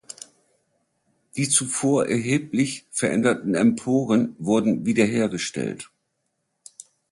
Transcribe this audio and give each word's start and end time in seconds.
Die 1.37 1.47
zuvor 1.47 2.07
erheblich 2.07 2.87
veränderten 2.89 3.53
Emporen 3.53 4.35
wurden 4.39 4.83
wiederhergestellt. 4.83 5.91